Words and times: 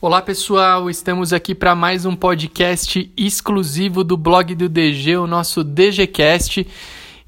Olá 0.00 0.22
pessoal, 0.22 0.88
estamos 0.88 1.32
aqui 1.32 1.56
para 1.56 1.74
mais 1.74 2.06
um 2.06 2.14
podcast 2.14 3.12
exclusivo 3.16 4.04
do 4.04 4.16
blog 4.16 4.54
do 4.54 4.68
DG, 4.68 5.16
o 5.16 5.26
nosso 5.26 5.64
DGCast. 5.64 6.64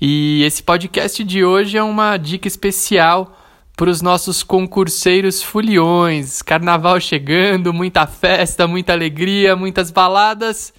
E 0.00 0.44
esse 0.44 0.62
podcast 0.62 1.24
de 1.24 1.44
hoje 1.44 1.76
é 1.76 1.82
uma 1.82 2.16
dica 2.16 2.46
especial 2.46 3.36
para 3.76 3.90
os 3.90 4.00
nossos 4.00 4.44
concurseiros 4.44 5.42
foliões. 5.42 6.42
Carnaval 6.42 7.00
chegando, 7.00 7.72
muita 7.72 8.06
festa, 8.06 8.68
muita 8.68 8.92
alegria, 8.92 9.56
muitas 9.56 9.90
baladas. 9.90 10.72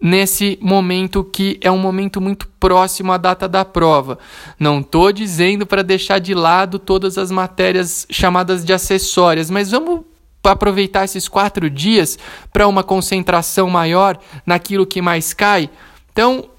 nesse 0.00 0.58
momento 0.60 1.24
que 1.24 1.58
é 1.60 1.70
um 1.70 1.78
momento 1.78 2.20
muito 2.20 2.48
próximo 2.60 3.12
à 3.12 3.16
data 3.16 3.48
da 3.48 3.64
prova. 3.64 4.18
Não 4.58 4.80
estou 4.80 5.10
dizendo 5.10 5.66
para 5.66 5.82
deixar 5.82 6.18
de 6.18 6.34
lado 6.34 6.78
todas 6.78 7.16
as 7.18 7.30
matérias 7.30 8.06
chamadas 8.10 8.64
de 8.64 8.72
acessórias, 8.72 9.50
mas 9.50 9.70
vamos 9.70 10.02
aproveitar 10.44 11.04
esses 11.04 11.26
quatro 11.28 11.68
dias 11.68 12.18
para 12.52 12.68
uma 12.68 12.84
concentração 12.84 13.68
maior 13.68 14.18
naquilo 14.44 14.86
que 14.86 15.02
mais 15.02 15.32
cai. 15.32 15.70
Então, 16.12 16.50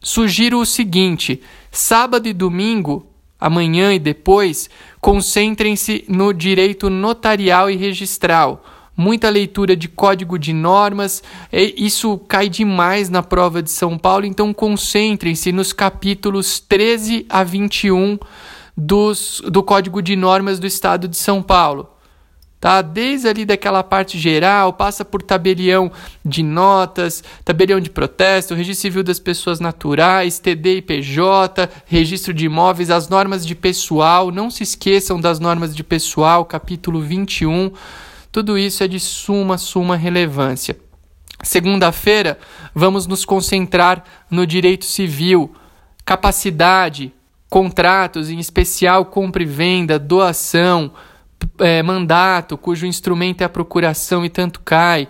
sugiro 0.00 0.58
o 0.58 0.66
seguinte: 0.66 1.40
sábado 1.70 2.28
e 2.28 2.32
domingo, 2.32 3.06
amanhã 3.40 3.94
e 3.94 3.98
depois, 3.98 4.68
concentrem-se 5.00 6.04
no 6.08 6.34
direito 6.34 6.90
notarial 6.90 7.70
e 7.70 7.76
registral 7.76 8.62
muita 9.00 9.30
leitura 9.30 9.74
de 9.74 9.88
código 9.88 10.38
de 10.38 10.52
normas, 10.52 11.22
isso 11.50 12.18
cai 12.28 12.50
demais 12.50 13.08
na 13.08 13.22
prova 13.22 13.62
de 13.62 13.70
São 13.70 13.96
Paulo, 13.96 14.26
então 14.26 14.52
concentrem-se 14.52 15.50
nos 15.52 15.72
capítulos 15.72 16.60
13 16.60 17.24
a 17.28 17.42
21 17.42 18.18
dos, 18.76 19.42
do 19.46 19.62
Código 19.62 20.02
de 20.02 20.14
Normas 20.14 20.60
do 20.60 20.66
Estado 20.66 21.08
de 21.08 21.16
São 21.16 21.42
Paulo. 21.42 21.88
Tá? 22.60 22.82
Desde 22.82 23.26
ali 23.26 23.46
daquela 23.46 23.82
parte 23.82 24.18
geral, 24.18 24.74
passa 24.74 25.02
por 25.02 25.22
tabelião 25.22 25.90
de 26.22 26.42
notas, 26.42 27.24
tabelião 27.42 27.80
de 27.80 27.88
protesto, 27.88 28.54
registro 28.54 28.82
civil 28.82 29.02
das 29.02 29.18
pessoas 29.18 29.60
naturais, 29.60 30.38
TD 30.38 30.76
e 30.76 30.82
PJ, 30.82 31.70
registro 31.86 32.34
de 32.34 32.44
imóveis, 32.44 32.90
as 32.90 33.08
normas 33.08 33.46
de 33.46 33.54
pessoal, 33.54 34.30
não 34.30 34.50
se 34.50 34.62
esqueçam 34.62 35.18
das 35.18 35.40
normas 35.40 35.74
de 35.74 35.82
pessoal, 35.82 36.44
capítulo 36.44 37.00
21 37.00 37.72
tudo 38.32 38.56
isso 38.56 38.82
é 38.82 38.88
de 38.88 39.00
suma, 39.00 39.58
suma 39.58 39.96
relevância. 39.96 40.76
Segunda-feira, 41.42 42.38
vamos 42.74 43.06
nos 43.06 43.24
concentrar 43.24 44.04
no 44.30 44.46
direito 44.46 44.84
civil, 44.84 45.54
capacidade, 46.04 47.12
contratos, 47.48 48.30
em 48.30 48.38
especial 48.38 49.06
compra 49.06 49.42
e 49.42 49.46
venda, 49.46 49.98
doação, 49.98 50.92
é, 51.58 51.82
mandato, 51.82 52.58
cujo 52.58 52.86
instrumento 52.86 53.40
é 53.40 53.44
a 53.44 53.48
procuração 53.48 54.24
e 54.24 54.28
tanto 54.28 54.60
cai. 54.60 55.08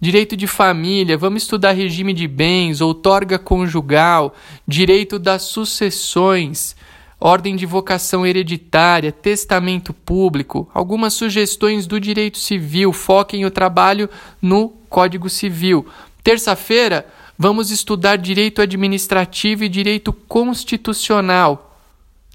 Direito 0.00 0.36
de 0.36 0.46
família, 0.46 1.16
vamos 1.16 1.42
estudar 1.42 1.72
regime 1.72 2.12
de 2.12 2.26
bens, 2.26 2.80
outorga 2.80 3.38
conjugal, 3.38 4.34
direito 4.66 5.18
das 5.18 5.42
sucessões, 5.42 6.74
ordem 7.22 7.54
de 7.54 7.64
vocação 7.64 8.26
hereditária, 8.26 9.12
testamento 9.12 9.92
público, 9.92 10.68
algumas 10.74 11.14
sugestões 11.14 11.86
do 11.86 12.00
direito 12.00 12.36
civil, 12.36 12.92
foquem 12.92 13.44
o 13.44 13.50
trabalho 13.50 14.10
no 14.40 14.70
Código 14.88 15.30
Civil. 15.30 15.86
Terça-feira, 16.24 17.06
vamos 17.38 17.70
estudar 17.70 18.16
direito 18.16 18.60
administrativo 18.60 19.62
e 19.62 19.68
direito 19.68 20.12
constitucional. 20.12 21.78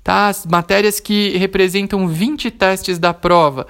Tá? 0.03 0.29
As 0.29 0.45
matérias 0.45 1.01
que 1.01 1.37
representam 1.37 2.07
20 2.07 2.49
testes 2.49 2.97
da 2.97 3.13
prova. 3.13 3.67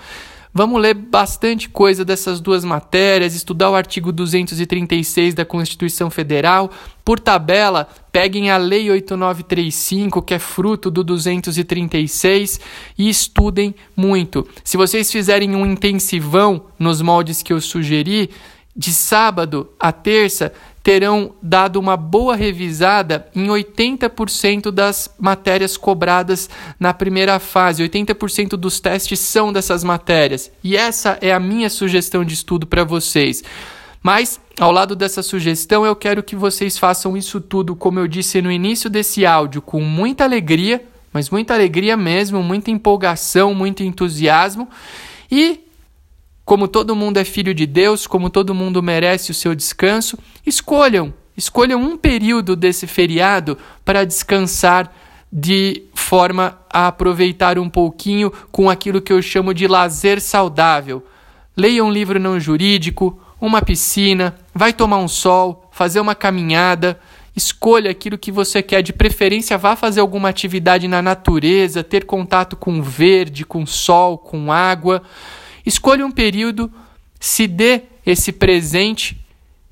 Vamos 0.54 0.82
ler 0.82 0.94
bastante 0.94 1.70
coisa 1.70 2.04
dessas 2.04 2.40
duas 2.40 2.64
matérias, 2.64 3.36
estudar 3.36 3.70
o 3.70 3.76
artigo 3.76 4.12
236 4.12 5.34
da 5.34 5.46
Constituição 5.46 6.10
Federal. 6.10 6.72
Por 7.04 7.20
tabela, 7.20 7.88
peguem 8.12 8.50
a 8.50 8.58
Lei 8.58 8.90
8935, 8.90 10.22
que 10.22 10.34
é 10.34 10.40
fruto 10.40 10.90
do 10.90 11.04
236, 11.04 12.60
e 12.98 13.10
estudem 13.10 13.76
muito. 13.96 14.48
Se 14.64 14.78
vocês 14.78 15.12
fizerem 15.12 15.56
um 15.56 15.66
intensivão 15.66 16.66
nos 16.80 17.02
moldes 17.02 17.44
que 17.44 17.54
eu 17.54 17.62
sugeri, 17.62 18.30
de 18.76 18.94
sábado 18.94 19.70
a 19.80 19.92
terça, 19.92 20.54
terão 20.88 21.34
dado 21.44 21.82
uma 21.82 21.98
boa 21.98 22.34
revisada 22.34 23.28
em 23.36 23.48
80% 23.48 24.72
das 24.72 25.14
matérias 25.20 25.76
cobradas 25.76 26.50
na 26.80 26.94
primeira 26.94 27.42
fase. 27.42 27.84
80% 27.84 28.52
dos 28.52 28.80
testes 28.80 29.20
são 29.20 29.52
dessas 29.52 29.84
matérias. 29.84 30.50
E 30.64 30.78
essa 30.78 31.18
é 31.20 31.34
a 31.34 31.42
minha 31.42 31.70
sugestão 31.70 32.24
de 32.24 32.34
estudo 32.34 32.66
para 32.66 32.86
vocês. 32.86 33.44
Mas, 34.02 34.40
ao 34.58 34.72
lado 34.72 34.96
dessa 34.96 35.22
sugestão, 35.22 35.86
eu 35.86 35.94
quero 35.94 36.24
que 36.24 36.38
vocês 36.38 36.78
façam 36.78 37.18
isso 37.18 37.42
tudo, 37.42 37.76
como 37.76 38.00
eu 38.00 38.08
disse 38.08 38.42
no 38.42 38.50
início 38.50 38.90
desse 38.90 39.26
áudio, 39.26 39.62
com 39.62 39.82
muita 39.82 40.24
alegria, 40.24 40.82
mas 41.12 41.30
muita 41.30 41.54
alegria 41.54 41.98
mesmo, 41.98 42.42
muita 42.42 42.72
empolgação, 42.72 43.54
muito 43.54 43.84
entusiasmo 43.84 44.70
e 45.30 45.67
como 46.48 46.66
todo 46.66 46.96
mundo 46.96 47.18
é 47.18 47.26
filho 47.26 47.54
de 47.54 47.66
Deus, 47.66 48.08
como 48.08 48.30
todo 48.30 48.56
mundo 48.56 48.82
merece 48.82 49.32
o 49.32 49.34
seu 49.34 49.54
descanso, 49.54 50.18
escolham, 50.46 51.14
escolham 51.36 51.82
um 51.82 51.98
período 51.98 52.56
desse 52.56 52.88
feriado 52.88 53.58
para 53.84 54.06
descansar 54.06 54.90
de 55.30 55.84
forma 55.94 56.58
a 56.72 56.88
aproveitar 56.88 57.60
um 57.60 57.70
pouquinho 57.70 58.32
com 58.50 58.70
aquilo 58.70 59.02
que 59.02 59.12
eu 59.12 59.22
chamo 59.22 59.54
de 59.54 59.68
lazer 59.68 60.22
saudável. 60.22 61.06
Leia 61.56 61.84
um 61.84 61.92
livro 61.92 62.18
não 62.18 62.40
jurídico, 62.40 63.20
uma 63.42 63.62
piscina, 63.62 64.34
vai 64.56 64.72
tomar 64.72 65.00
um 65.00 65.08
sol, 65.10 65.70
fazer 65.74 66.00
uma 66.00 66.16
caminhada, 66.16 66.98
escolha 67.36 67.92
aquilo 67.92 68.18
que 68.18 68.32
você 68.32 68.64
quer, 68.64 68.82
de 68.82 68.94
preferência 68.94 69.58
vá 69.58 69.76
fazer 69.76 70.00
alguma 70.00 70.30
atividade 70.30 70.88
na 70.88 71.02
natureza, 71.02 71.84
ter 71.84 72.06
contato 72.06 72.56
com 72.56 72.82
verde, 72.82 73.44
com 73.44 73.66
sol, 73.66 74.18
com 74.18 74.50
água. 74.50 75.04
Escolha 75.68 76.06
um 76.06 76.12
período, 76.12 76.72
se 77.20 77.46
dê 77.46 77.82
esse 78.06 78.32
presente 78.32 79.20